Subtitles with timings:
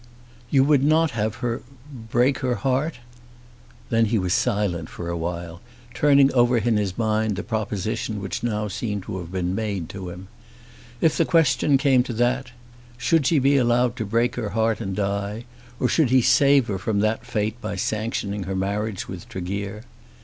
[0.49, 1.61] "You would not have her
[2.09, 2.95] break her heart?"
[3.91, 5.61] Then he was silent for awhile,
[5.93, 10.09] turning over in his mind the proposition which now seemed to have been made to
[10.09, 10.27] him.
[11.01, 12.49] If the question came to that,
[12.97, 15.45] should she be allowed to break her heart and die,
[15.79, 19.83] or should he save her from that fate by sanctioning her marriage with Tregear?